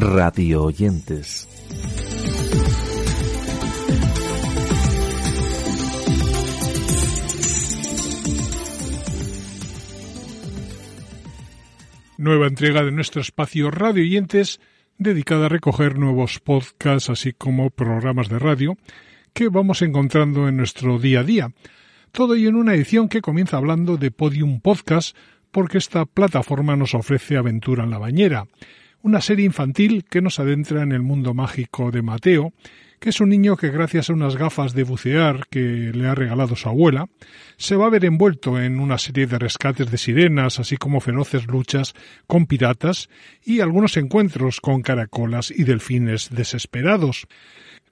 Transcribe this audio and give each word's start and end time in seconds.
radio 0.00 0.64
oyentes. 0.64 1.46
Nueva 12.16 12.46
entrega 12.46 12.82
de 12.82 12.92
nuestro 12.92 13.20
espacio 13.20 13.70
Radio 13.70 14.02
Oyentes 14.02 14.60
dedicada 14.96 15.46
a 15.46 15.48
recoger 15.50 15.98
nuevos 15.98 16.40
podcasts 16.40 17.10
así 17.10 17.34
como 17.34 17.68
programas 17.68 18.28
de 18.30 18.38
radio 18.38 18.78
que 19.34 19.48
vamos 19.48 19.82
encontrando 19.82 20.48
en 20.48 20.56
nuestro 20.56 20.98
día 20.98 21.20
a 21.20 21.24
día. 21.24 21.52
Todo 22.10 22.34
ello 22.34 22.48
en 22.48 22.56
una 22.56 22.74
edición 22.74 23.08
que 23.08 23.20
comienza 23.20 23.58
hablando 23.58 23.98
de 23.98 24.10
Podium 24.10 24.60
Podcast 24.60 25.14
porque 25.50 25.78
esta 25.78 26.06
plataforma 26.06 26.74
nos 26.74 26.94
ofrece 26.94 27.36
Aventura 27.36 27.84
en 27.84 27.90
la 27.90 27.98
Bañera, 27.98 28.46
una 29.02 29.20
serie 29.20 29.46
infantil 29.46 30.04
que 30.04 30.20
nos 30.20 30.38
adentra 30.38 30.82
en 30.82 30.92
el 30.92 31.02
mundo 31.02 31.34
mágico 31.34 31.90
de 31.90 32.02
Mateo, 32.02 32.52
que 32.98 33.08
es 33.08 33.20
un 33.20 33.30
niño 33.30 33.56
que 33.56 33.70
gracias 33.70 34.10
a 34.10 34.12
unas 34.12 34.36
gafas 34.36 34.74
de 34.74 34.84
bucear 34.84 35.46
que 35.48 35.90
le 35.94 36.06
ha 36.06 36.14
regalado 36.14 36.54
su 36.54 36.68
abuela, 36.68 37.06
se 37.56 37.74
va 37.74 37.86
a 37.86 37.90
ver 37.90 38.04
envuelto 38.04 38.60
en 38.60 38.78
una 38.78 38.98
serie 38.98 39.26
de 39.26 39.38
rescates 39.38 39.90
de 39.90 39.96
sirenas, 39.96 40.60
así 40.60 40.76
como 40.76 41.00
feroces 41.00 41.46
luchas 41.46 41.94
con 42.26 42.44
piratas 42.44 43.08
y 43.42 43.60
algunos 43.60 43.96
encuentros 43.96 44.60
con 44.60 44.82
caracolas 44.82 45.50
y 45.50 45.64
delfines 45.64 46.28
desesperados. 46.30 47.26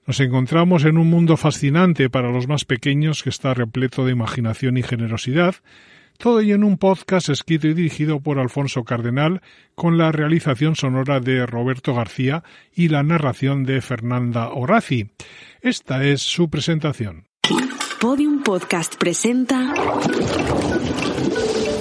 Nos 0.05 0.19
encontramos 0.19 0.85
en 0.85 0.99
un 0.99 1.09
mundo 1.09 1.37
fascinante 1.37 2.09
para 2.09 2.31
los 2.31 2.47
más 2.47 2.65
pequeños 2.65 3.23
que 3.23 3.29
está 3.29 3.55
repleto 3.55 4.05
de 4.05 4.11
imaginación 4.11 4.77
y 4.77 4.83
generosidad, 4.83 5.55
todo 6.19 6.41
ello 6.41 6.55
en 6.55 6.65
un 6.65 6.77
podcast 6.77 7.29
escrito 7.29 7.67
y 7.67 7.73
dirigido 7.73 8.19
por 8.19 8.39
Alfonso 8.39 8.83
Cardenal, 8.83 9.41
con 9.73 9.97
la 9.97 10.11
realización 10.11 10.75
sonora 10.75 11.21
de 11.21 11.45
Roberto 11.45 11.95
García 11.95 12.43
y 12.75 12.89
la 12.89 13.03
narración 13.03 13.63
de 13.63 13.81
Fernanda 13.81 14.49
Horaci. 14.49 15.11
Esta 15.61 16.03
es 16.03 16.21
su 16.21 16.49
presentación. 16.49 17.25
Podium 18.01 18.43
Podcast 18.43 18.95
presenta 18.97 19.73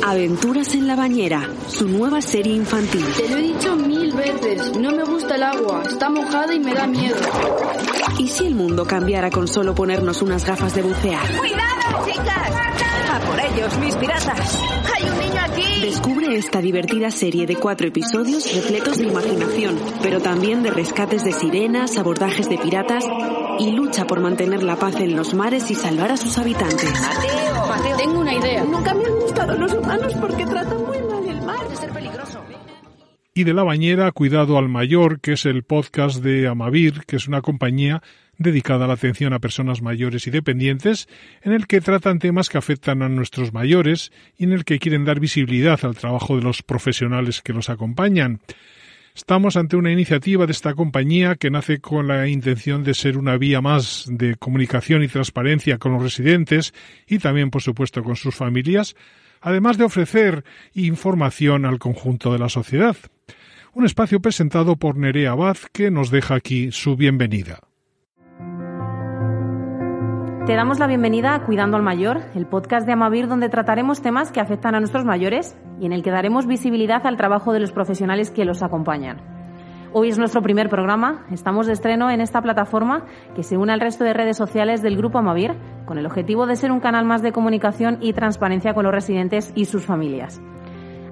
Aventuras 0.06 0.72
en 0.74 0.86
la 0.86 0.94
bañera, 0.94 1.50
su 1.68 1.88
nueva 1.88 2.22
serie 2.22 2.54
infantil. 2.54 3.04
Te 3.16 3.28
lo 3.28 3.36
he 3.38 3.42
dicho 3.42 3.76
mil 3.76 4.12
veces, 4.12 4.76
no 4.78 4.92
me 4.92 5.02
gusta 5.02 5.34
el 5.34 5.42
agua, 5.42 5.82
está 5.84 6.08
mojada 6.08 6.54
y 6.54 6.60
me 6.60 6.74
da 6.74 6.86
miedo. 6.86 7.16
¿Y 8.18 8.28
si 8.28 8.46
el 8.46 8.54
mundo 8.54 8.86
cambiara 8.86 9.30
con 9.30 9.48
solo 9.48 9.74
ponernos 9.74 10.22
unas 10.22 10.44
gafas 10.46 10.74
de 10.76 10.82
bucear? 10.82 11.36
¡Cuidado, 11.36 12.06
chicas! 12.06 12.77
¡A 13.18 13.20
por 13.26 13.40
ellos, 13.40 13.78
mis 13.78 13.96
piratas! 13.96 14.62
¡Hay 14.94 15.08
un 15.08 15.18
niño 15.18 15.40
aquí! 15.44 15.80
Descubre 15.82 16.36
esta 16.36 16.60
divertida 16.60 17.10
serie 17.10 17.46
de 17.46 17.56
cuatro 17.56 17.88
episodios 17.88 18.54
repletos 18.54 18.98
de 18.98 19.06
imaginación, 19.08 19.76
pero 20.02 20.20
también 20.20 20.62
de 20.62 20.70
rescates 20.70 21.24
de 21.24 21.32
sirenas, 21.32 21.98
abordajes 21.98 22.48
de 22.48 22.58
piratas 22.58 23.04
y 23.58 23.72
lucha 23.72 24.06
por 24.06 24.20
mantener 24.20 24.62
la 24.62 24.76
paz 24.76 24.94
en 24.96 25.16
los 25.16 25.34
mares 25.34 25.68
y 25.70 25.74
salvar 25.74 26.12
a 26.12 26.16
sus 26.16 26.38
habitantes. 26.38 26.92
Mateo, 26.92 27.66
Mateo, 27.66 27.96
Tengo 27.96 28.20
una 28.20 28.34
idea. 28.34 28.62
nunca 28.64 28.94
me 28.94 29.04
han 29.04 29.14
gustado 29.18 29.54
los 29.56 29.72
humanos 29.72 30.14
porque 30.20 30.46
tratan 30.46 30.84
muy 30.86 30.98
mal 31.02 31.26
el 31.28 31.42
mar. 31.42 31.56
Puede 31.64 31.76
ser 31.76 31.90
peligroso. 31.90 32.40
Y 33.38 33.44
de 33.44 33.54
la 33.54 33.62
bañera, 33.62 34.10
Cuidado 34.10 34.58
al 34.58 34.68
Mayor, 34.68 35.20
que 35.20 35.34
es 35.34 35.46
el 35.46 35.62
podcast 35.62 36.24
de 36.24 36.48
Amavir, 36.48 37.04
que 37.06 37.14
es 37.14 37.28
una 37.28 37.40
compañía 37.40 38.02
dedicada 38.36 38.84
a 38.84 38.88
la 38.88 38.94
atención 38.94 39.32
a 39.32 39.38
personas 39.38 39.80
mayores 39.80 40.26
y 40.26 40.32
dependientes, 40.32 41.08
en 41.42 41.52
el 41.52 41.68
que 41.68 41.80
tratan 41.80 42.18
temas 42.18 42.48
que 42.48 42.58
afectan 42.58 43.00
a 43.00 43.08
nuestros 43.08 43.52
mayores 43.52 44.10
y 44.36 44.42
en 44.42 44.52
el 44.52 44.64
que 44.64 44.80
quieren 44.80 45.04
dar 45.04 45.20
visibilidad 45.20 45.78
al 45.84 45.94
trabajo 45.94 46.34
de 46.34 46.42
los 46.42 46.64
profesionales 46.64 47.40
que 47.40 47.52
los 47.52 47.70
acompañan. 47.70 48.40
Estamos 49.14 49.56
ante 49.56 49.76
una 49.76 49.92
iniciativa 49.92 50.44
de 50.44 50.50
esta 50.50 50.74
compañía 50.74 51.36
que 51.36 51.52
nace 51.52 51.78
con 51.78 52.08
la 52.08 52.26
intención 52.26 52.82
de 52.82 52.92
ser 52.92 53.16
una 53.16 53.36
vía 53.36 53.60
más 53.60 54.06
de 54.10 54.34
comunicación 54.34 55.04
y 55.04 55.06
transparencia 55.06 55.78
con 55.78 55.92
los 55.92 56.02
residentes 56.02 56.74
y 57.06 57.20
también, 57.20 57.50
por 57.50 57.62
supuesto, 57.62 58.02
con 58.02 58.16
sus 58.16 58.34
familias, 58.34 58.96
además 59.40 59.78
de 59.78 59.84
ofrecer 59.84 60.42
información 60.74 61.66
al 61.66 61.78
conjunto 61.78 62.32
de 62.32 62.40
la 62.40 62.48
sociedad. 62.48 62.96
Un 63.78 63.84
espacio 63.84 64.18
presentado 64.18 64.74
por 64.74 64.96
Nerea 64.96 65.30
Abad 65.30 65.56
que 65.72 65.92
nos 65.92 66.10
deja 66.10 66.34
aquí 66.34 66.72
su 66.72 66.96
bienvenida. 66.96 67.60
Te 70.46 70.56
damos 70.56 70.80
la 70.80 70.88
bienvenida 70.88 71.36
a 71.36 71.44
Cuidando 71.44 71.76
al 71.76 71.84
Mayor, 71.84 72.22
el 72.34 72.46
podcast 72.46 72.88
de 72.88 72.94
Amavir 72.94 73.28
donde 73.28 73.48
trataremos 73.48 74.02
temas 74.02 74.32
que 74.32 74.40
afectan 74.40 74.74
a 74.74 74.80
nuestros 74.80 75.04
mayores 75.04 75.56
y 75.80 75.86
en 75.86 75.92
el 75.92 76.02
que 76.02 76.10
daremos 76.10 76.48
visibilidad 76.48 77.06
al 77.06 77.16
trabajo 77.16 77.52
de 77.52 77.60
los 77.60 77.70
profesionales 77.70 78.32
que 78.32 78.44
los 78.44 78.64
acompañan. 78.64 79.22
Hoy 79.92 80.08
es 80.08 80.18
nuestro 80.18 80.42
primer 80.42 80.68
programa, 80.68 81.24
estamos 81.30 81.68
de 81.68 81.74
estreno 81.74 82.10
en 82.10 82.20
esta 82.20 82.42
plataforma 82.42 83.06
que 83.36 83.44
se 83.44 83.56
une 83.56 83.72
al 83.72 83.80
resto 83.80 84.02
de 84.02 84.12
redes 84.12 84.36
sociales 84.36 84.82
del 84.82 84.96
Grupo 84.96 85.18
Amavir 85.18 85.54
con 85.86 85.98
el 85.98 86.06
objetivo 86.06 86.48
de 86.48 86.56
ser 86.56 86.72
un 86.72 86.80
canal 86.80 87.04
más 87.04 87.22
de 87.22 87.30
comunicación 87.30 87.98
y 88.00 88.12
transparencia 88.12 88.74
con 88.74 88.82
los 88.82 88.92
residentes 88.92 89.52
y 89.54 89.66
sus 89.66 89.86
familias. 89.86 90.42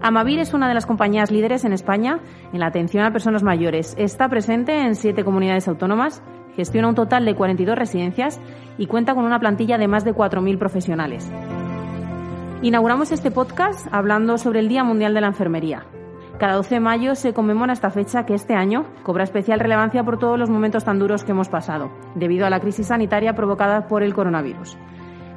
Amavir 0.03 0.39
es 0.39 0.53
una 0.55 0.69
de 0.69 0.75
las 0.75 0.87
compañías 0.87 1.31
líderes 1.31 1.65
en 1.65 1.73
España 1.73 2.21
en 2.53 2.61
la 2.61 2.67
atención 2.67 3.05
a 3.05 3.13
personas 3.13 3.43
mayores. 3.43 3.95
Está 3.99 4.29
presente 4.29 4.83
en 4.83 4.95
siete 4.95 5.25
comunidades 5.25 5.69
autónomas, 5.69 6.23
gestiona 6.55 6.89
un 6.89 6.95
total 6.95 7.25
de 7.25 7.35
42 7.35 7.77
residencias 7.77 8.41
y 8.79 8.87
cuenta 8.87 9.15
con 9.15 9.25
una 9.25 9.41
plantilla 9.41 9.79
de 9.79 9.89
más 9.89 10.05
de 10.05 10.15
4.000 10.15 10.59
profesionales. 10.59 11.31
Inauguramos 12.63 13.11
este 13.13 13.31
podcast 13.31 13.87
hablando 13.91 14.39
sobre 14.39 14.61
el 14.61 14.69
Día 14.69 14.85
Mundial 14.85 15.15
de 15.15 15.21
la 15.21 15.29
Enfermería. 15.29 15.85
Cada 16.39 16.55
12 16.55 16.75
de 16.75 16.81
mayo 16.81 17.15
se 17.15 17.33
conmemora 17.33 17.73
esta 17.73 17.91
fecha 17.91 18.27
que 18.27 18.35
este 18.35 18.55
año 18.55 18.85
cobra 19.03 19.25
especial 19.25 19.59
relevancia 19.59 20.05
por 20.05 20.19
todos 20.19 20.39
los 20.39 20.51
momentos 20.51 20.85
tan 20.85 20.99
duros 20.99 21.25
que 21.25 21.33
hemos 21.33 21.49
pasado, 21.49 21.91
debido 22.15 22.47
a 22.47 22.51
la 22.51 22.61
crisis 22.61 22.89
sanitaria 22.89 23.35
provocada 23.35 23.89
por 23.89 24.03
el 24.03 24.13
coronavirus. 24.13 24.77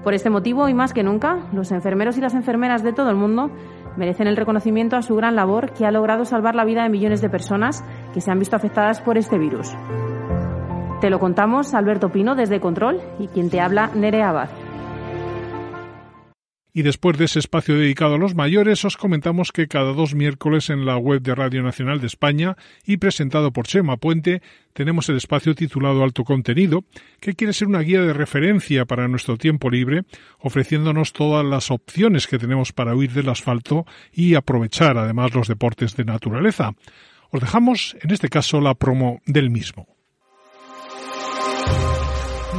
Por 0.04 0.14
este 0.14 0.30
motivo, 0.30 0.70
y 0.70 0.74
más 0.74 0.94
que 0.94 1.04
nunca, 1.04 1.40
los 1.52 1.72
enfermeros 1.72 2.18
y 2.18 2.22
las 2.22 2.34
enfermeras 2.34 2.84
de 2.84 2.94
todo 2.94 3.10
el 3.10 3.18
mundo 3.18 3.52
merecen 4.00 4.28
el 4.28 4.38
reconocimiento 4.38 4.96
a 4.96 5.04
su 5.04 5.16
gran 5.16 5.36
labor 5.36 5.74
que 5.74 5.86
ha 5.86 5.92
logrado 5.92 6.26
salvar 6.26 6.56
la 6.56 6.66
vida 6.66 6.84
de 6.84 6.90
millones 6.90 7.22
de 7.22 7.30
personas 7.30 7.84
que 8.14 8.22
se 8.22 8.32
han 8.32 8.40
visto 8.40 8.56
afectadas 8.56 9.02
por 9.02 9.18
este 9.18 9.38
virus. 9.38 9.76
Te 11.02 11.10
lo 11.10 11.20
contamos 11.20 11.74
Alberto 11.74 12.10
Pino 12.10 12.34
desde 12.34 12.60
Control 12.60 13.00
y 13.20 13.28
quien 13.28 13.50
te 13.50 13.62
habla 13.62 13.92
Nerea 13.94 14.30
Abad. 14.30 14.50
Y 16.80 16.82
después 16.82 17.18
de 17.18 17.26
ese 17.26 17.40
espacio 17.40 17.76
dedicado 17.76 18.16
a 18.16 18.18
los 18.18 18.36
mayores, 18.36 18.86
os 18.86 18.96
comentamos 18.96 19.52
que 19.52 19.68
cada 19.68 19.92
dos 19.92 20.16
miércoles 20.16 20.70
en 20.70 20.86
la 20.86 20.96
web 20.96 21.22
de 21.22 21.36
Radio 21.36 21.62
Nacional 21.62 22.00
de 22.00 22.08
España 22.08 22.56
y 22.86 22.96
presentado 22.96 23.52
por 23.52 23.68
Chema 23.68 23.98
Puente, 23.98 24.42
tenemos 24.72 25.10
el 25.10 25.18
espacio 25.18 25.56
titulado 25.56 26.06
Alto 26.06 26.24
Contenido, 26.24 26.86
que 27.20 27.34
quiere 27.34 27.52
ser 27.52 27.68
una 27.68 27.82
guía 27.82 28.02
de 28.02 28.14
referencia 28.14 28.86
para 28.86 29.10
nuestro 29.10 29.36
tiempo 29.36 29.70
libre, 29.70 30.04
ofreciéndonos 30.40 31.12
todas 31.12 31.46
las 31.46 31.70
opciones 31.70 32.28
que 32.28 32.40
tenemos 32.40 32.72
para 32.72 32.96
huir 32.96 33.12
del 33.12 33.28
asfalto 33.28 33.86
y 34.14 34.36
aprovechar 34.36 34.98
además 34.98 35.36
los 35.36 35.50
deportes 35.50 35.98
de 35.98 36.06
naturaleza. 36.06 36.76
Os 37.30 37.42
dejamos, 37.42 37.98
en 38.00 38.12
este 38.12 38.30
caso, 38.30 38.62
la 38.62 38.74
promo 38.74 39.20
del 39.26 39.50
mismo. 39.50 39.86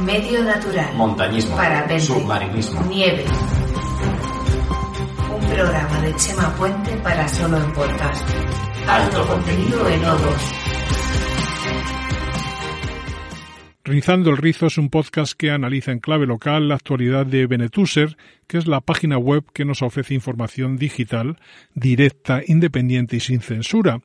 Medio 0.05 0.43
natural. 0.43 0.93
Montañismo. 0.95 1.57
Parapente. 1.57 2.05
Submarinismo. 2.05 2.83
Nieve. 2.83 3.25
Programa 5.61 6.01
de 6.01 6.15
Chema 6.15 6.55
Puente 6.55 6.97
para 7.03 7.27
solo 7.27 7.55
en 7.55 7.71
podcast. 7.73 8.27
Alto 8.87 9.27
contenido 9.27 9.87
en 9.89 10.01
O2. 10.01 10.61
Rizando 13.83 14.31
el 14.31 14.37
Rizo 14.37 14.65
es 14.65 14.79
un 14.79 14.89
podcast 14.89 15.33
que 15.33 15.51
analiza 15.51 15.91
en 15.91 15.99
clave 15.99 16.25
local 16.25 16.67
la 16.67 16.73
actualidad 16.73 17.27
de 17.27 17.45
Benetuser, 17.45 18.17
que 18.47 18.57
es 18.57 18.65
la 18.65 18.81
página 18.81 19.19
web 19.19 19.43
que 19.53 19.63
nos 19.63 19.83
ofrece 19.83 20.15
información 20.15 20.77
digital, 20.77 21.37
directa, 21.75 22.41
independiente 22.43 23.17
y 23.17 23.19
sin 23.19 23.41
censura. 23.41 24.01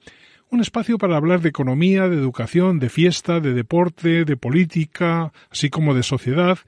Un 0.48 0.60
espacio 0.60 0.96
para 0.96 1.16
hablar 1.16 1.40
de 1.40 1.48
economía, 1.48 2.08
de 2.08 2.16
educación, 2.16 2.78
de 2.78 2.88
fiesta, 2.88 3.40
de 3.40 3.52
deporte, 3.52 4.24
de 4.24 4.36
política, 4.36 5.32
así 5.50 5.70
como 5.70 5.92
de 5.92 6.04
sociedad 6.04 6.58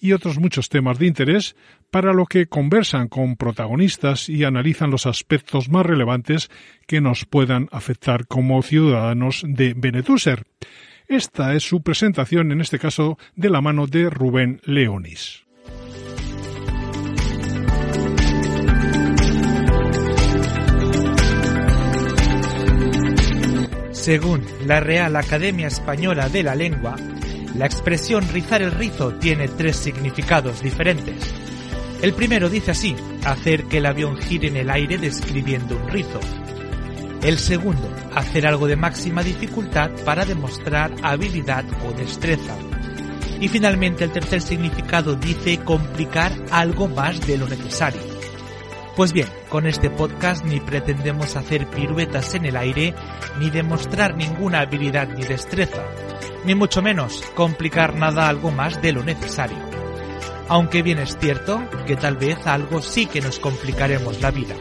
y 0.00 0.12
otros 0.12 0.38
muchos 0.38 0.68
temas 0.68 0.98
de 0.98 1.06
interés, 1.06 1.54
para 1.90 2.12
lo 2.12 2.26
que 2.26 2.46
conversan 2.46 3.06
con 3.06 3.36
protagonistas 3.36 4.28
y 4.28 4.42
analizan 4.42 4.90
los 4.90 5.06
aspectos 5.06 5.68
más 5.68 5.86
relevantes 5.86 6.50
que 6.86 7.00
nos 7.00 7.26
puedan 7.26 7.68
afectar 7.70 8.26
como 8.26 8.60
ciudadanos 8.62 9.44
de 9.46 9.72
Benetuser. 9.74 10.44
Esta 11.06 11.54
es 11.54 11.62
su 11.62 11.80
presentación, 11.80 12.50
en 12.50 12.60
este 12.60 12.78
caso, 12.78 13.18
de 13.36 13.50
la 13.50 13.60
mano 13.60 13.86
de 13.86 14.10
Rubén 14.10 14.60
Leonis. 14.64 15.47
Según 24.08 24.42
la 24.64 24.80
Real 24.80 25.14
Academia 25.16 25.66
Española 25.66 26.30
de 26.30 26.42
la 26.42 26.54
Lengua, 26.54 26.96
la 27.54 27.66
expresión 27.66 28.26
rizar 28.32 28.62
el 28.62 28.72
rizo 28.72 29.12
tiene 29.16 29.48
tres 29.48 29.76
significados 29.76 30.62
diferentes. 30.62 31.30
El 32.00 32.14
primero 32.14 32.48
dice 32.48 32.70
así, 32.70 32.96
hacer 33.26 33.64
que 33.64 33.76
el 33.76 33.84
avión 33.84 34.16
gire 34.16 34.48
en 34.48 34.56
el 34.56 34.70
aire 34.70 34.96
describiendo 34.96 35.76
un 35.76 35.88
rizo. 35.88 36.20
El 37.22 37.38
segundo, 37.38 37.86
hacer 38.14 38.46
algo 38.46 38.66
de 38.66 38.76
máxima 38.76 39.22
dificultad 39.22 39.90
para 40.06 40.24
demostrar 40.24 40.90
habilidad 41.02 41.66
o 41.86 41.92
destreza. 41.92 42.56
Y 43.42 43.48
finalmente 43.48 44.04
el 44.04 44.10
tercer 44.10 44.40
significado 44.40 45.16
dice 45.16 45.58
complicar 45.58 46.32
algo 46.50 46.88
más 46.88 47.20
de 47.26 47.36
lo 47.36 47.46
necesario. 47.46 48.07
Pues 48.98 49.12
bien, 49.12 49.28
con 49.48 49.68
este 49.68 49.90
podcast 49.90 50.44
ni 50.44 50.58
pretendemos 50.58 51.36
hacer 51.36 51.68
piruetas 51.68 52.34
en 52.34 52.46
el 52.46 52.56
aire, 52.56 52.96
ni 53.38 53.48
demostrar 53.48 54.16
ninguna 54.16 54.62
habilidad 54.62 55.06
ni 55.16 55.22
destreza, 55.22 55.84
ni 56.44 56.56
mucho 56.56 56.82
menos 56.82 57.22
complicar 57.36 57.94
nada 57.94 58.28
algo 58.28 58.50
más 58.50 58.82
de 58.82 58.90
lo 58.90 59.04
necesario. 59.04 59.58
Aunque 60.48 60.82
bien 60.82 60.98
es 60.98 61.16
cierto 61.16 61.62
que 61.86 61.94
tal 61.94 62.16
vez 62.16 62.44
algo 62.44 62.82
sí 62.82 63.06
que 63.06 63.20
nos 63.20 63.38
complicaremos 63.38 64.20
la 64.20 64.32
vida. 64.32 64.56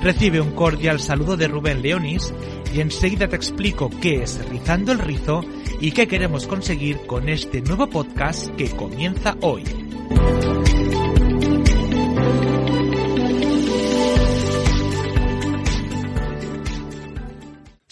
Recibe 0.00 0.40
un 0.40 0.52
cordial 0.52 1.00
saludo 1.00 1.36
de 1.36 1.48
Rubén 1.48 1.82
Leonis 1.82 2.32
y 2.72 2.80
enseguida 2.80 3.26
te 3.26 3.34
explico 3.34 3.90
qué 4.00 4.22
es 4.22 4.38
Rizando 4.50 4.92
el 4.92 5.00
Rizo 5.00 5.40
y 5.80 5.90
qué 5.90 6.06
queremos 6.06 6.46
conseguir 6.46 7.06
con 7.08 7.28
este 7.28 7.60
nuevo 7.60 7.90
podcast 7.90 8.54
que 8.54 8.70
comienza 8.70 9.36
hoy. 9.40 9.64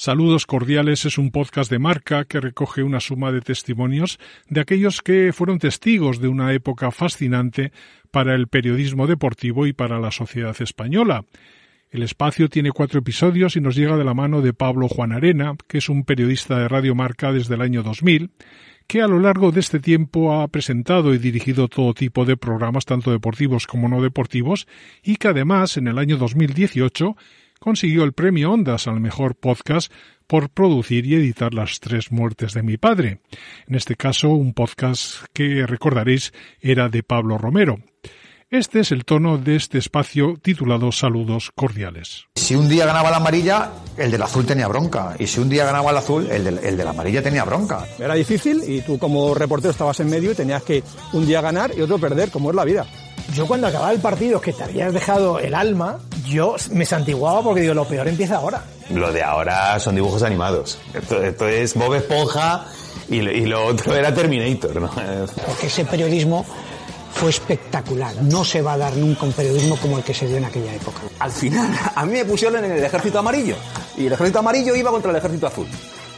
Saludos 0.00 0.46
cordiales 0.46 1.04
es 1.04 1.18
un 1.18 1.30
podcast 1.30 1.70
de 1.70 1.78
marca 1.78 2.24
que 2.24 2.40
recoge 2.40 2.82
una 2.82 3.00
suma 3.00 3.32
de 3.32 3.42
testimonios 3.42 4.18
de 4.48 4.62
aquellos 4.62 5.02
que 5.02 5.30
fueron 5.34 5.58
testigos 5.58 6.22
de 6.22 6.28
una 6.28 6.54
época 6.54 6.90
fascinante 6.90 7.70
para 8.10 8.34
el 8.34 8.48
periodismo 8.48 9.06
deportivo 9.06 9.66
y 9.66 9.74
para 9.74 10.00
la 10.00 10.10
sociedad 10.10 10.56
española. 10.58 11.26
El 11.90 12.02
espacio 12.02 12.48
tiene 12.48 12.70
cuatro 12.70 13.00
episodios 13.00 13.56
y 13.56 13.60
nos 13.60 13.76
llega 13.76 13.98
de 13.98 14.04
la 14.04 14.14
mano 14.14 14.40
de 14.40 14.54
Pablo 14.54 14.88
Juan 14.88 15.12
Arena, 15.12 15.54
que 15.68 15.76
es 15.76 15.90
un 15.90 16.04
periodista 16.04 16.58
de 16.58 16.68
Radio 16.68 16.94
Marca 16.94 17.30
desde 17.30 17.56
el 17.56 17.60
año 17.60 17.82
2000, 17.82 18.30
que 18.86 19.02
a 19.02 19.06
lo 19.06 19.20
largo 19.20 19.52
de 19.52 19.60
este 19.60 19.80
tiempo 19.80 20.40
ha 20.40 20.48
presentado 20.48 21.12
y 21.12 21.18
dirigido 21.18 21.68
todo 21.68 21.92
tipo 21.92 22.24
de 22.24 22.38
programas, 22.38 22.86
tanto 22.86 23.10
deportivos 23.10 23.66
como 23.66 23.86
no 23.86 24.00
deportivos, 24.00 24.66
y 25.02 25.16
que 25.16 25.28
además 25.28 25.76
en 25.76 25.88
el 25.88 25.98
año 25.98 26.16
2018 26.16 27.16
consiguió 27.60 28.04
el 28.04 28.14
premio 28.14 28.52
Ondas 28.52 28.88
al 28.88 29.00
mejor 29.00 29.36
podcast 29.36 29.92
por 30.26 30.48
producir 30.48 31.06
y 31.06 31.14
editar 31.14 31.52
las 31.52 31.78
tres 31.78 32.10
muertes 32.10 32.54
de 32.54 32.62
mi 32.62 32.78
padre. 32.78 33.20
En 33.68 33.74
este 33.74 33.96
caso, 33.96 34.30
un 34.30 34.54
podcast 34.54 35.24
que 35.34 35.66
recordaréis 35.66 36.32
era 36.60 36.88
de 36.88 37.02
Pablo 37.02 37.36
Romero. 37.36 37.78
Este 38.48 38.80
es 38.80 38.90
el 38.90 39.04
tono 39.04 39.38
de 39.38 39.54
este 39.56 39.78
espacio 39.78 40.36
titulado 40.40 40.90
Saludos 40.90 41.52
Cordiales. 41.54 42.24
Si 42.34 42.56
un 42.56 42.68
día 42.68 42.86
ganaba 42.86 43.10
la 43.10 43.18
amarilla, 43.18 43.70
el 43.96 44.10
del 44.10 44.22
azul 44.22 44.44
tenía 44.44 44.66
bronca. 44.66 45.14
Y 45.18 45.26
si 45.26 45.38
un 45.38 45.48
día 45.48 45.66
ganaba 45.66 45.90
el 45.90 45.98
azul, 45.98 46.28
el, 46.30 46.42
del, 46.42 46.58
el 46.58 46.76
de 46.76 46.84
la 46.84 46.90
amarilla 46.90 47.22
tenía 47.22 47.44
bronca. 47.44 47.86
Era 47.98 48.14
difícil 48.14 48.62
y 48.66 48.80
tú 48.80 48.98
como 48.98 49.34
reportero 49.34 49.70
estabas 49.70 50.00
en 50.00 50.08
medio 50.10 50.32
y 50.32 50.34
tenías 50.34 50.62
que 50.64 50.82
un 51.12 51.26
día 51.26 51.40
ganar 51.40 51.72
y 51.76 51.82
otro 51.82 51.98
perder, 51.98 52.30
como 52.30 52.50
es 52.50 52.56
la 52.56 52.64
vida. 52.64 52.86
Yo 53.34 53.46
cuando 53.46 53.66
acababa 53.66 53.92
el 53.92 54.00
partido 54.00 54.40
que 54.40 54.52
te 54.52 54.64
habías 54.64 54.92
dejado 54.92 55.38
el 55.38 55.54
alma, 55.54 55.98
yo 56.26 56.56
me 56.72 56.84
santiguaba 56.84 57.42
porque 57.42 57.62
digo, 57.62 57.74
lo 57.74 57.84
peor 57.84 58.08
empieza 58.08 58.36
ahora. 58.36 58.64
Lo 58.90 59.12
de 59.12 59.22
ahora 59.22 59.78
son 59.78 59.94
dibujos 59.94 60.22
animados. 60.22 60.78
Esto, 60.94 61.48
es 61.48 61.74
Bob 61.74 61.94
Esponja 61.94 62.66
y, 63.08 63.20
y, 63.20 63.46
lo 63.46 63.66
otro 63.66 63.94
era 63.94 64.12
Terminator, 64.12 64.80
¿no? 64.80 64.90
Porque 65.46 65.66
ese 65.66 65.84
periodismo 65.84 66.44
fue 67.12 67.30
espectacular. 67.30 68.14
No 68.22 68.44
se 68.44 68.62
va 68.62 68.74
a 68.74 68.78
dar 68.78 68.96
nunca 68.96 69.26
un 69.26 69.32
periodismo 69.32 69.76
como 69.76 69.98
el 69.98 70.04
que 70.04 70.14
se 70.14 70.26
dio 70.26 70.36
en 70.36 70.44
aquella 70.44 70.74
época. 70.74 71.00
Al 71.18 71.30
final, 71.30 71.70
a 71.94 72.06
mí 72.06 72.12
me 72.12 72.24
pusieron 72.24 72.64
en 72.64 72.72
el 72.72 72.84
ejército 72.84 73.18
amarillo. 73.18 73.56
Y 73.96 74.06
el 74.06 74.12
ejército 74.12 74.38
amarillo 74.38 74.74
iba 74.74 74.90
contra 74.90 75.10
el 75.10 75.16
ejército 75.16 75.46
azul. 75.46 75.66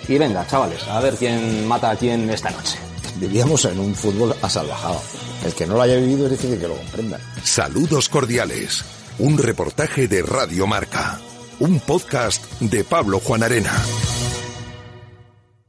Y 0.08 0.19
venga, 0.19 0.46
chavales, 0.46 0.87
a 0.88 1.00
ver 1.00 1.14
quién 1.14 1.66
mata 1.66 1.90
a 1.90 1.96
quién 1.96 2.28
esta 2.31 2.50
noche. 2.50 2.78
Vivíamos 3.16 3.64
en 3.64 3.78
un 3.78 3.94
fútbol 3.94 4.34
asalvajado. 4.43 5.00
El 5.44 5.55
que 5.55 5.67
no 5.67 5.75
lo 5.75 5.83
haya 5.83 5.97
vivido 5.97 6.27
es 6.27 6.33
difícil 6.33 6.59
que 6.59 6.69
lo 6.69 6.77
comprenda. 6.77 7.19
Saludos 7.43 8.09
cordiales. 8.09 8.85
Un 9.19 9.39
reportaje 9.39 10.06
de 10.06 10.23
Radio 10.23 10.67
Marca. 10.67 11.19
Un 11.59 11.81
podcast 11.81 12.61
de 12.61 12.85
Pablo 12.85 13.19
Juan 13.21 13.43
Arena. 13.43 13.73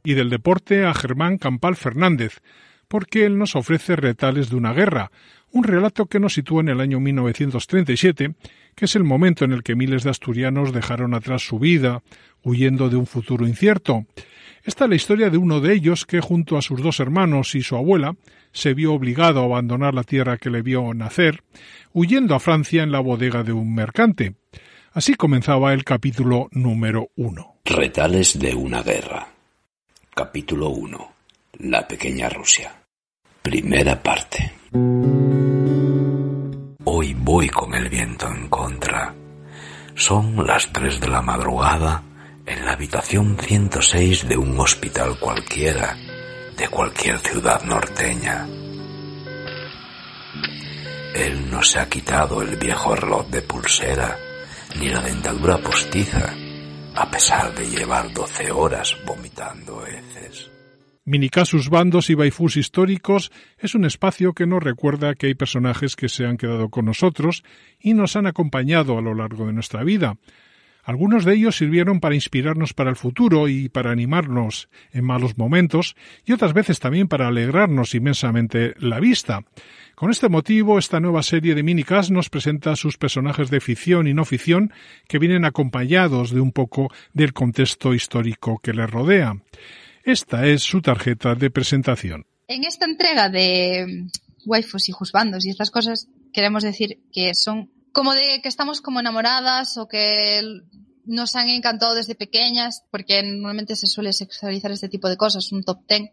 Y 0.04 0.14
del 0.14 0.30
deporte 0.30 0.84
a 0.86 0.94
Germán 0.94 1.38
Campal 1.38 1.76
Fernández 1.76 2.40
porque 2.94 3.24
él 3.24 3.38
nos 3.38 3.56
ofrece 3.56 3.96
retales 3.96 4.50
de 4.50 4.54
una 4.54 4.72
guerra, 4.72 5.10
un 5.50 5.64
relato 5.64 6.06
que 6.06 6.20
nos 6.20 6.34
sitúa 6.34 6.60
en 6.60 6.68
el 6.68 6.80
año 6.80 7.00
1937, 7.00 8.36
que 8.76 8.84
es 8.84 8.94
el 8.94 9.02
momento 9.02 9.44
en 9.44 9.50
el 9.50 9.64
que 9.64 9.74
miles 9.74 10.04
de 10.04 10.10
asturianos 10.10 10.72
dejaron 10.72 11.12
atrás 11.12 11.44
su 11.44 11.58
vida, 11.58 12.04
huyendo 12.44 12.88
de 12.90 12.94
un 12.94 13.06
futuro 13.06 13.48
incierto. 13.48 14.06
Esta 14.62 14.84
es 14.84 14.90
la 14.90 14.94
historia 14.94 15.28
de 15.28 15.38
uno 15.38 15.58
de 15.58 15.74
ellos 15.74 16.06
que, 16.06 16.20
junto 16.20 16.56
a 16.56 16.62
sus 16.62 16.82
dos 16.82 17.00
hermanos 17.00 17.56
y 17.56 17.64
su 17.64 17.74
abuela, 17.74 18.14
se 18.52 18.74
vio 18.74 18.92
obligado 18.92 19.40
a 19.40 19.46
abandonar 19.46 19.92
la 19.92 20.04
tierra 20.04 20.36
que 20.36 20.50
le 20.50 20.62
vio 20.62 20.94
nacer, 20.94 21.42
huyendo 21.92 22.36
a 22.36 22.38
Francia 22.38 22.84
en 22.84 22.92
la 22.92 23.00
bodega 23.00 23.42
de 23.42 23.52
un 23.52 23.74
mercante. 23.74 24.36
Así 24.92 25.14
comenzaba 25.14 25.72
el 25.72 25.82
capítulo 25.82 26.46
número 26.52 27.08
uno. 27.16 27.56
Retales 27.64 28.38
de 28.38 28.54
una 28.54 28.84
guerra. 28.84 29.26
Capítulo 30.14 30.68
1. 30.68 31.12
La 31.58 31.88
pequeña 31.88 32.28
Rusia. 32.28 32.83
Primera 33.44 34.02
parte. 34.02 34.54
Hoy 36.84 37.12
voy 37.12 37.50
con 37.50 37.74
el 37.74 37.90
viento 37.90 38.26
en 38.26 38.48
contra. 38.48 39.14
Son 39.94 40.46
las 40.46 40.72
tres 40.72 40.98
de 40.98 41.08
la 41.08 41.20
madrugada 41.20 42.02
en 42.46 42.64
la 42.64 42.72
habitación 42.72 43.36
106 43.38 44.28
de 44.28 44.38
un 44.38 44.58
hospital 44.58 45.18
cualquiera, 45.20 45.94
de 46.56 46.68
cualquier 46.68 47.18
ciudad 47.18 47.62
norteña. 47.64 48.48
Él 51.14 51.50
no 51.50 51.62
se 51.62 51.80
ha 51.80 51.88
quitado 51.90 52.40
el 52.40 52.56
viejo 52.56 52.96
reloj 52.96 53.26
de 53.28 53.42
pulsera, 53.42 54.16
ni 54.80 54.88
la 54.88 55.02
dentadura 55.02 55.58
postiza, 55.58 56.32
a 56.94 57.10
pesar 57.10 57.54
de 57.54 57.68
llevar 57.68 58.10
doce 58.10 58.50
horas 58.50 58.96
vomitando 59.04 59.84
heces. 59.86 60.53
Minicasus 61.06 61.68
Bandos 61.68 62.08
y 62.08 62.14
Baifús 62.14 62.56
Históricos 62.56 63.30
es 63.58 63.74
un 63.74 63.84
espacio 63.84 64.32
que 64.32 64.46
nos 64.46 64.62
recuerda 64.62 65.14
que 65.14 65.26
hay 65.26 65.34
personajes 65.34 65.96
que 65.96 66.08
se 66.08 66.24
han 66.24 66.38
quedado 66.38 66.70
con 66.70 66.86
nosotros 66.86 67.44
y 67.78 67.92
nos 67.92 68.16
han 68.16 68.26
acompañado 68.26 68.96
a 68.96 69.02
lo 69.02 69.14
largo 69.14 69.46
de 69.46 69.52
nuestra 69.52 69.84
vida. 69.84 70.16
Algunos 70.82 71.26
de 71.26 71.34
ellos 71.34 71.56
sirvieron 71.56 72.00
para 72.00 72.14
inspirarnos 72.14 72.72
para 72.72 72.88
el 72.88 72.96
futuro 72.96 73.48
y 73.48 73.68
para 73.68 73.90
animarnos 73.90 74.70
en 74.92 75.04
malos 75.04 75.36
momentos 75.36 75.94
y 76.24 76.32
otras 76.32 76.54
veces 76.54 76.80
también 76.80 77.06
para 77.06 77.28
alegrarnos 77.28 77.94
inmensamente 77.94 78.72
la 78.78 78.98
vista. 78.98 79.44
Con 79.94 80.10
este 80.10 80.30
motivo, 80.30 80.78
esta 80.78 81.00
nueva 81.00 81.22
serie 81.22 81.54
de 81.54 81.62
minicas 81.62 82.10
nos 82.10 82.30
presenta 82.30 82.76
sus 82.76 82.96
personajes 82.96 83.50
de 83.50 83.60
ficción 83.60 84.06
y 84.08 84.14
no 84.14 84.24
ficción 84.24 84.72
que 85.06 85.18
vienen 85.18 85.44
acompañados 85.44 86.30
de 86.30 86.40
un 86.40 86.52
poco 86.52 86.90
del 87.12 87.34
contexto 87.34 87.92
histórico 87.92 88.58
que 88.62 88.72
les 88.72 88.90
rodea. 88.90 89.36
Esta 90.04 90.46
es 90.46 90.62
su 90.62 90.82
tarjeta 90.82 91.34
de 91.34 91.50
presentación. 91.50 92.26
En 92.46 92.64
esta 92.64 92.84
entrega 92.84 93.30
de 93.30 94.06
waifus 94.44 94.90
y 94.90 94.92
juzbandos 94.92 95.46
y 95.46 95.50
estas 95.50 95.70
cosas, 95.70 96.08
queremos 96.30 96.62
decir 96.62 97.00
que 97.10 97.34
son 97.34 97.70
como 97.92 98.12
de 98.12 98.40
que 98.42 98.48
estamos 98.48 98.82
como 98.82 99.00
enamoradas 99.00 99.78
o 99.78 99.88
que 99.88 100.42
nos 101.06 101.36
han 101.36 101.48
encantado 101.48 101.94
desde 101.94 102.14
pequeñas, 102.14 102.82
porque 102.90 103.22
normalmente 103.22 103.76
se 103.76 103.86
suele 103.86 104.12
sexualizar 104.12 104.70
este 104.72 104.90
tipo 104.90 105.08
de 105.08 105.16
cosas, 105.16 105.52
un 105.52 105.62
top 105.62 105.86
ten, 105.86 106.10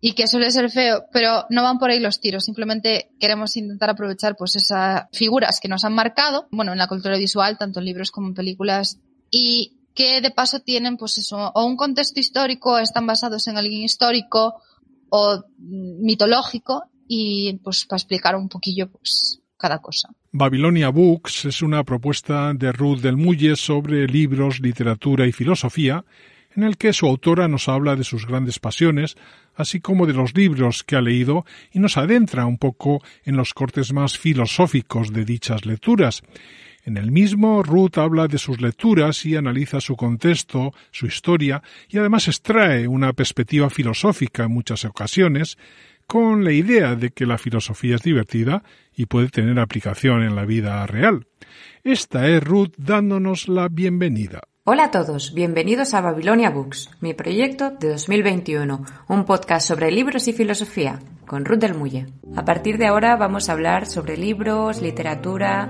y 0.00 0.12
que 0.12 0.26
suele 0.26 0.50
ser 0.50 0.70
feo, 0.70 1.04
pero 1.12 1.46
no 1.50 1.62
van 1.62 1.78
por 1.78 1.90
ahí 1.90 2.00
los 2.00 2.20
tiros, 2.20 2.44
simplemente 2.44 3.10
queremos 3.18 3.56
intentar 3.56 3.90
aprovechar 3.90 4.36
pues 4.36 4.56
esas 4.56 5.04
figuras 5.12 5.60
que 5.60 5.68
nos 5.68 5.84
han 5.84 5.94
marcado, 5.94 6.48
bueno, 6.50 6.72
en 6.72 6.78
la 6.78 6.88
cultura 6.88 7.18
visual, 7.18 7.58
tanto 7.58 7.80
en 7.80 7.86
libros 7.86 8.10
como 8.10 8.28
en 8.28 8.34
películas, 8.34 8.98
y 9.30 9.83
que 9.94 10.20
de 10.20 10.30
paso 10.30 10.60
tienen 10.60 10.96
pues 10.96 11.18
eso, 11.18 11.52
o 11.54 11.64
un 11.64 11.76
contexto 11.76 12.20
histórico, 12.20 12.78
están 12.78 13.06
basados 13.06 13.46
en 13.46 13.56
alguien 13.56 13.82
histórico 13.82 14.56
o 15.08 15.44
mitológico 15.58 16.84
y 17.06 17.58
pues 17.62 17.84
para 17.84 17.98
explicar 17.98 18.36
un 18.36 18.48
poquillo 18.48 18.90
pues 18.90 19.40
cada 19.56 19.78
cosa. 19.78 20.10
Babilonia 20.32 20.88
Books 20.88 21.44
es 21.44 21.62
una 21.62 21.84
propuesta 21.84 22.52
de 22.54 22.72
Ruth 22.72 22.98
del 22.98 23.16
Mulle 23.16 23.56
sobre 23.56 24.06
libros, 24.06 24.60
literatura 24.60 25.26
y 25.26 25.32
filosofía, 25.32 26.04
en 26.56 26.64
el 26.64 26.76
que 26.76 26.92
su 26.92 27.06
autora 27.06 27.48
nos 27.48 27.68
habla 27.68 27.96
de 27.96 28.04
sus 28.04 28.26
grandes 28.26 28.58
pasiones, 28.58 29.16
así 29.54 29.80
como 29.80 30.06
de 30.06 30.12
los 30.12 30.34
libros 30.34 30.84
que 30.84 30.96
ha 30.96 31.00
leído 31.00 31.44
y 31.72 31.78
nos 31.78 31.96
adentra 31.96 32.46
un 32.46 32.58
poco 32.58 33.02
en 33.24 33.36
los 33.36 33.54
cortes 33.54 33.92
más 33.92 34.18
filosóficos 34.18 35.12
de 35.12 35.24
dichas 35.24 35.66
lecturas. 35.66 36.22
En 36.84 36.98
el 36.98 37.10
mismo, 37.10 37.62
Ruth 37.62 37.96
habla 37.96 38.28
de 38.28 38.36
sus 38.36 38.60
lecturas 38.60 39.24
y 39.24 39.36
analiza 39.36 39.80
su 39.80 39.96
contexto, 39.96 40.72
su 40.90 41.06
historia, 41.06 41.62
y 41.88 41.96
además 41.96 42.28
extrae 42.28 42.86
una 42.86 43.14
perspectiva 43.14 43.70
filosófica 43.70 44.44
en 44.44 44.52
muchas 44.52 44.84
ocasiones, 44.84 45.56
con 46.06 46.44
la 46.44 46.52
idea 46.52 46.94
de 46.94 47.10
que 47.10 47.24
la 47.24 47.38
filosofía 47.38 47.94
es 47.94 48.02
divertida 48.02 48.62
y 48.94 49.06
puede 49.06 49.28
tener 49.28 49.58
aplicación 49.58 50.22
en 50.22 50.36
la 50.36 50.44
vida 50.44 50.86
real. 50.86 51.26
Esta 51.82 52.28
es 52.28 52.42
Ruth 52.42 52.74
dándonos 52.76 53.48
la 53.48 53.68
bienvenida. 53.68 54.42
Hola 54.66 54.84
a 54.84 54.90
todos, 54.90 55.34
bienvenidos 55.34 55.92
a 55.92 56.00
Babilonia 56.00 56.48
Books, 56.48 56.88
mi 57.02 57.12
proyecto 57.12 57.68
de 57.72 57.90
2021, 57.90 58.82
un 59.08 59.24
podcast 59.26 59.68
sobre 59.68 59.90
libros 59.90 60.26
y 60.26 60.32
filosofía, 60.32 61.00
con 61.26 61.44
Ruth 61.44 61.58
del 61.58 61.74
Mulle. 61.74 62.06
A 62.34 62.46
partir 62.46 62.78
de 62.78 62.86
ahora 62.86 63.14
vamos 63.16 63.50
a 63.50 63.52
hablar 63.52 63.84
sobre 63.84 64.16
libros, 64.16 64.80
literatura, 64.80 65.68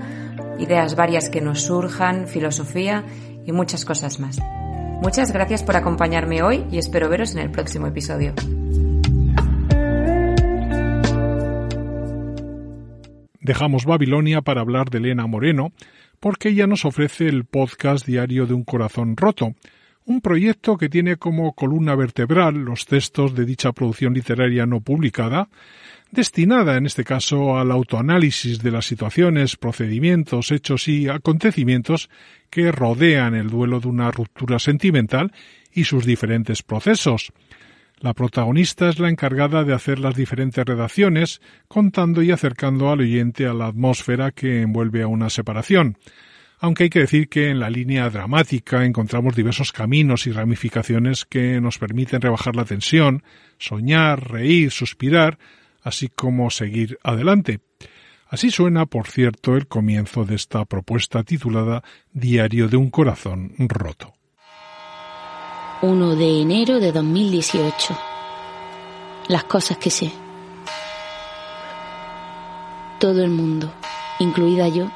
ideas 0.61 0.95
varias 0.95 1.29
que 1.29 1.41
nos 1.41 1.63
surjan, 1.63 2.29
filosofía 2.29 3.05
y 3.45 3.51
muchas 3.51 3.85
cosas 3.85 4.21
más. 4.21 4.39
Muchas 5.03 5.33
gracias 5.33 5.65
por 5.65 5.75
acompañarme 5.75 6.45
hoy 6.45 6.65
y 6.71 6.79
espero 6.79 7.09
veros 7.09 7.33
en 7.33 7.41
el 7.41 7.51
próximo 7.51 7.89
episodio. 7.89 8.33
Dejamos 13.45 13.85
Babilonia 13.85 14.41
para 14.41 14.63
hablar 14.63 14.89
de 14.89 14.97
Elena 14.97 15.27
Moreno, 15.27 15.75
porque 16.19 16.49
ella 16.49 16.67
nos 16.67 16.87
ofrece 16.87 17.29
el 17.29 17.45
podcast 17.45 18.07
diario 18.07 18.47
de 18.47 18.55
un 18.55 18.65
corazón 18.65 19.19
roto, 19.19 19.55
un 20.07 20.23
proyecto 20.23 20.79
que 20.79 20.89
tiene 20.89 21.19
como 21.19 21.53
columna 21.53 21.95
vertebral 21.95 22.55
los 22.55 22.87
textos 22.87 23.35
de 23.35 23.45
dicha 23.45 23.73
producción 23.73 24.15
literaria 24.15 24.65
no 24.65 24.81
publicada, 24.81 25.51
destinada 26.11 26.79
en 26.79 26.87
este 26.87 27.05
caso 27.05 27.59
al 27.59 27.71
autoanálisis 27.71 28.63
de 28.63 28.71
las 28.71 28.87
situaciones, 28.87 29.57
procedimientos, 29.57 30.51
hechos 30.51 30.89
y 30.89 31.11
acontecimientos 31.11 32.09
que 32.49 32.73
rodean 32.73 33.35
el 33.35 33.51
duelo 33.51 33.79
de 33.79 33.89
una 33.89 34.11
ruptura 34.11 34.59
sentimental 34.59 35.33
y 35.71 35.85
sus 35.85 36.07
diferentes 36.07 36.63
procesos. 36.63 37.31
La 38.05 38.13
protagonista 38.13 38.91
es 38.91 38.99
la 38.99 39.09
encargada 39.09 39.65
de 39.65 39.73
hacer 39.73 39.99
las 39.99 40.15
diferentes 40.15 40.63
redacciones, 40.63 41.41
contando 41.69 42.23
y 42.23 42.33
acercando 42.33 42.91
al 42.91 43.01
oyente 43.01 43.47
a 43.47 43.55
la 43.55 43.69
atmósfera 43.69 44.31
que 44.31 44.61
envuelve 44.61 45.01
a 45.01 45.07
una 45.07 45.31
separación. 45.31 45.97
Aunque 46.59 46.83
hay 46.83 46.91
que 46.91 46.99
decir 46.99 47.31
que 47.31 47.49
en 47.49 47.61
la 47.61 47.71
línea 47.71 48.11
dramática 48.11 48.85
encontramos 48.85 49.35
diversos 49.35 49.73
caminos 49.73 50.27
y 50.27 50.33
ramificaciones 50.33 51.25
que 51.25 51.63
nos 51.63 51.79
permiten 51.79 52.21
rebajar 52.21 52.57
la 52.57 52.67
tensión, 52.67 53.23
soñar, 53.57 54.31
reír, 54.31 54.71
suspirar, 54.71 55.39
así 55.83 56.09
como 56.09 56.51
seguir 56.51 56.99
adelante. 57.03 57.61
Así 58.29 58.51
suena, 58.51 58.85
por 58.85 59.07
cierto, 59.07 59.57
el 59.57 59.67
comienzo 59.67 60.27
de 60.27 60.35
esta 60.35 60.67
propuesta 60.67 61.23
titulada 61.23 61.83
Diario 62.13 62.69
de 62.69 62.77
un 62.77 62.91
corazón 62.91 63.55
roto. 63.57 64.13
1 65.83 66.17
de 66.17 66.41
enero 66.41 66.81
de 66.81 66.93
2018. 66.93 67.99
Las 69.29 69.45
cosas 69.45 69.77
que 69.77 69.91
sé. 69.91 70.13
Todo 72.99 73.23
el 73.23 73.31
mundo, 73.31 73.73
incluida 74.19 74.69
yo, 74.69 74.89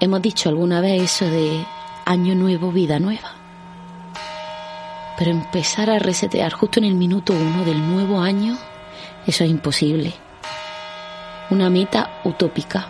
hemos 0.00 0.22
dicho 0.22 0.48
alguna 0.48 0.80
vez 0.80 1.02
eso 1.02 1.26
de 1.26 1.64
año 2.04 2.34
nuevo, 2.34 2.72
vida 2.72 2.98
nueva. 2.98 3.32
Pero 5.18 5.30
empezar 5.30 5.90
a 5.90 5.98
resetear 5.98 6.52
justo 6.52 6.80
en 6.80 6.86
el 6.86 6.94
minuto 6.94 7.32
uno 7.32 7.64
del 7.64 7.86
nuevo 7.90 8.20
año, 8.20 8.56
eso 9.26 9.44
es 9.44 9.50
imposible. 9.50 10.14
Una 11.50 11.70
meta 11.70 12.20
utópica. 12.24 12.88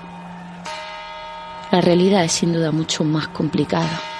La 1.70 1.80
realidad 1.80 2.24
es 2.24 2.32
sin 2.32 2.52
duda 2.52 2.70
mucho 2.70 3.04
más 3.04 3.28
complicada. 3.28 4.15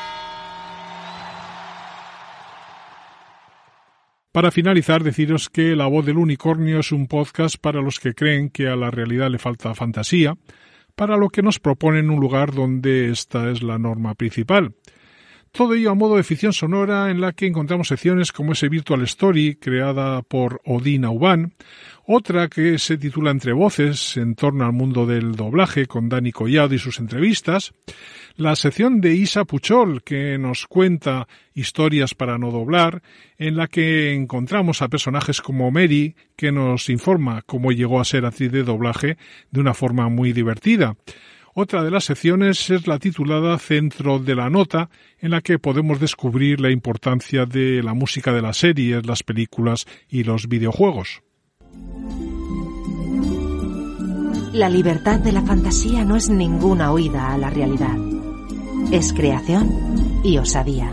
Para 4.36 4.50
finalizar, 4.50 5.02
deciros 5.02 5.48
que 5.48 5.74
La 5.74 5.86
voz 5.86 6.04
del 6.04 6.18
unicornio 6.18 6.80
es 6.80 6.92
un 6.92 7.06
podcast 7.06 7.56
para 7.56 7.80
los 7.80 7.98
que 7.98 8.12
creen 8.12 8.50
que 8.50 8.68
a 8.68 8.76
la 8.76 8.90
realidad 8.90 9.30
le 9.30 9.38
falta 9.38 9.74
fantasía, 9.74 10.34
para 10.94 11.16
lo 11.16 11.30
que 11.30 11.40
nos 11.40 11.58
proponen 11.58 12.10
un 12.10 12.20
lugar 12.20 12.52
donde 12.52 13.08
esta 13.08 13.50
es 13.50 13.62
la 13.62 13.78
norma 13.78 14.14
principal. 14.14 14.74
Todo 15.56 15.72
ello 15.72 15.90
a 15.90 15.94
modo 15.94 16.16
de 16.16 16.22
ficción 16.22 16.52
sonora 16.52 17.10
en 17.10 17.22
la 17.22 17.32
que 17.32 17.46
encontramos 17.46 17.88
secciones 17.88 18.30
como 18.30 18.52
ese 18.52 18.68
Virtual 18.68 19.00
Story 19.04 19.54
creada 19.54 20.20
por 20.20 20.60
Odin 20.66 21.06
Auban, 21.06 21.54
otra 22.04 22.48
que 22.48 22.78
se 22.78 22.98
titula 22.98 23.30
Entre 23.30 23.54
Voces 23.54 24.18
en 24.18 24.34
torno 24.34 24.66
al 24.66 24.74
mundo 24.74 25.06
del 25.06 25.32
doblaje 25.32 25.86
con 25.86 26.10
Dani 26.10 26.30
Collado 26.30 26.74
y 26.74 26.78
sus 26.78 26.98
entrevistas, 26.98 27.72
la 28.36 28.54
sección 28.54 29.00
de 29.00 29.14
Isa 29.14 29.46
Puchol 29.46 30.02
que 30.02 30.36
nos 30.36 30.66
cuenta 30.66 31.26
historias 31.54 32.14
para 32.14 32.36
no 32.36 32.50
doblar, 32.50 33.02
en 33.38 33.56
la 33.56 33.66
que 33.66 34.12
encontramos 34.12 34.82
a 34.82 34.88
personajes 34.88 35.40
como 35.40 35.70
Mary 35.70 36.16
que 36.36 36.52
nos 36.52 36.90
informa 36.90 37.40
cómo 37.40 37.72
llegó 37.72 37.98
a 37.98 38.04
ser 38.04 38.26
actriz 38.26 38.52
de 38.52 38.62
doblaje 38.62 39.16
de 39.50 39.60
una 39.60 39.72
forma 39.72 40.10
muy 40.10 40.34
divertida. 40.34 40.96
Otra 41.58 41.82
de 41.82 41.90
las 41.90 42.04
secciones 42.04 42.68
es 42.68 42.86
la 42.86 42.98
titulada 42.98 43.58
Centro 43.58 44.18
de 44.18 44.34
la 44.34 44.50
Nota, 44.50 44.90
en 45.18 45.30
la 45.30 45.40
que 45.40 45.58
podemos 45.58 45.98
descubrir 45.98 46.60
la 46.60 46.70
importancia 46.70 47.46
de 47.46 47.82
la 47.82 47.94
música 47.94 48.30
de 48.34 48.42
las 48.42 48.58
series, 48.58 49.06
las 49.06 49.22
películas 49.22 49.86
y 50.06 50.22
los 50.24 50.48
videojuegos. 50.48 51.22
La 54.52 54.68
libertad 54.68 55.18
de 55.20 55.32
la 55.32 55.40
fantasía 55.40 56.04
no 56.04 56.16
es 56.16 56.28
ninguna 56.28 56.92
huida 56.92 57.32
a 57.32 57.38
la 57.38 57.48
realidad. 57.48 57.96
Es 58.92 59.14
creación 59.14 60.20
y 60.22 60.36
osadía. 60.36 60.92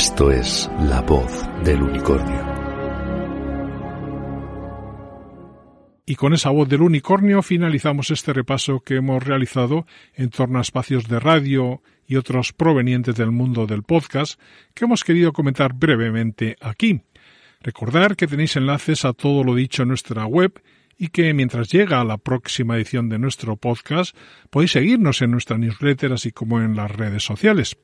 Esto 0.00 0.30
es 0.30 0.70
La 0.82 1.00
Voz 1.00 1.44
del 1.64 1.82
Unicornio. 1.82 2.40
Y 6.06 6.14
con 6.14 6.34
esa 6.34 6.50
voz 6.50 6.68
del 6.68 6.82
unicornio 6.82 7.42
finalizamos 7.42 8.12
este 8.12 8.32
repaso 8.32 8.78
que 8.78 8.94
hemos 8.94 9.20
realizado 9.24 9.86
en 10.14 10.30
torno 10.30 10.60
a 10.60 10.62
espacios 10.62 11.08
de 11.08 11.18
radio 11.18 11.82
y 12.06 12.14
otros 12.14 12.52
provenientes 12.52 13.16
del 13.16 13.32
mundo 13.32 13.66
del 13.66 13.82
podcast 13.82 14.40
que 14.72 14.84
hemos 14.84 15.02
querido 15.02 15.32
comentar 15.32 15.72
brevemente 15.74 16.56
aquí. 16.60 17.02
Recordar 17.60 18.14
que 18.14 18.28
tenéis 18.28 18.54
enlaces 18.54 19.04
a 19.04 19.14
todo 19.14 19.42
lo 19.42 19.56
dicho 19.56 19.82
en 19.82 19.88
nuestra 19.88 20.26
web 20.26 20.62
y 20.96 21.08
que 21.08 21.34
mientras 21.34 21.72
llega 21.72 22.04
la 22.04 22.18
próxima 22.18 22.76
edición 22.76 23.08
de 23.08 23.18
nuestro 23.18 23.56
podcast 23.56 24.16
podéis 24.48 24.70
seguirnos 24.70 25.22
en 25.22 25.32
nuestra 25.32 25.58
newsletter 25.58 26.12
así 26.12 26.30
como 26.30 26.60
en 26.60 26.76
las 26.76 26.88
redes 26.88 27.24
sociales. 27.24 27.76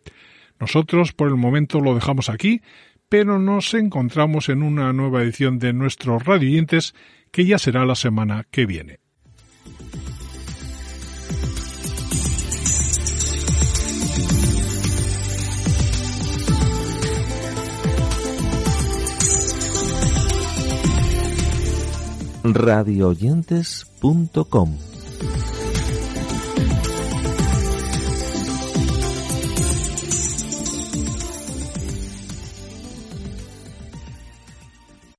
Nosotros 0.60 1.12
por 1.12 1.28
el 1.28 1.36
momento 1.36 1.80
lo 1.80 1.94
dejamos 1.94 2.28
aquí, 2.28 2.62
pero 3.08 3.38
nos 3.38 3.74
encontramos 3.74 4.48
en 4.48 4.62
una 4.62 4.92
nueva 4.92 5.22
edición 5.22 5.58
de 5.58 5.72
nuestros 5.72 6.24
radioyentes 6.24 6.94
que 7.30 7.44
ya 7.44 7.58
será 7.58 7.84
la 7.84 7.94
semana 7.94 8.46
que 8.50 8.66
viene. 8.66 9.00
radioyentes.com 22.44 24.93